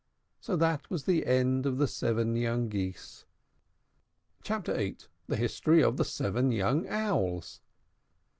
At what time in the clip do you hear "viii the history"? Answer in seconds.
4.73-5.83